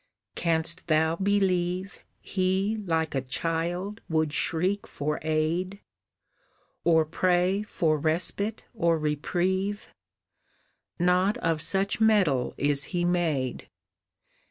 Canst 0.33 0.87
thou 0.87 1.15
believe 1.15 2.03
He 2.21 2.79
like 2.87 3.13
a 3.13 3.21
child 3.21 4.01
would 4.09 4.33
shriek 4.33 4.87
for 4.87 5.19
aid 5.21 5.79
Or 6.83 7.05
pray 7.05 7.61
for 7.61 7.99
respite 7.99 8.63
or 8.73 8.97
reprieve 8.97 9.89
Not 10.97 11.37
of 11.37 11.61
such 11.61 12.01
metal 12.01 12.55
is 12.57 12.85
he 12.85 13.05
made! 13.05 13.69